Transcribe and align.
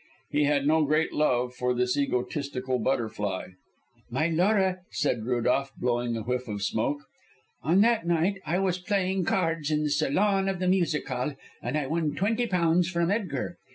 He 0.31 0.45
had 0.45 0.65
no 0.65 0.83
great 0.83 1.13
love 1.13 1.53
for 1.53 1.75
this 1.75 1.95
egotistical 1.95 2.79
butterfly. 2.79 3.49
"My 4.09 4.29
Laura," 4.29 4.79
said 4.89 5.25
Rudolph, 5.27 5.75
blowing 5.77 6.17
a 6.17 6.23
whiff 6.23 6.47
of 6.47 6.63
smoke, 6.63 7.01
"on 7.61 7.81
that 7.81 8.07
night 8.07 8.41
I 8.43 8.57
was 8.57 8.79
playing 8.79 9.25
cards 9.25 9.69
in 9.69 9.83
the 9.83 9.91
salon 9.91 10.49
of 10.49 10.57
the 10.57 10.67
music 10.67 11.07
hall, 11.07 11.35
and 11.61 11.77
I 11.77 11.85
won 11.85 12.15
twenty 12.15 12.47
pounds 12.47 12.89
from 12.89 13.11
Edgar. 13.11 13.59